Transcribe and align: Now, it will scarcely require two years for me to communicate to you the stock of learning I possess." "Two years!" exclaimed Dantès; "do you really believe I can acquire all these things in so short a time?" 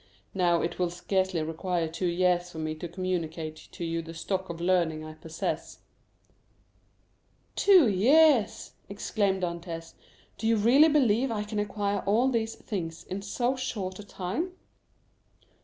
Now, 0.33 0.63
it 0.63 0.79
will 0.79 0.89
scarcely 0.89 1.43
require 1.43 1.87
two 1.87 2.07
years 2.07 2.49
for 2.49 2.57
me 2.57 2.73
to 2.73 2.87
communicate 2.87 3.55
to 3.73 3.85
you 3.85 4.01
the 4.01 4.15
stock 4.15 4.49
of 4.49 4.59
learning 4.59 5.03
I 5.05 5.13
possess." 5.13 5.77
"Two 7.55 7.87
years!" 7.87 8.71
exclaimed 8.89 9.43
Dantès; 9.43 9.93
"do 10.39 10.47
you 10.47 10.55
really 10.57 10.89
believe 10.89 11.29
I 11.29 11.43
can 11.43 11.59
acquire 11.59 11.99
all 12.07 12.29
these 12.29 12.55
things 12.55 13.03
in 13.03 13.21
so 13.21 13.55
short 13.55 13.99
a 13.99 14.03
time?" 14.03 14.53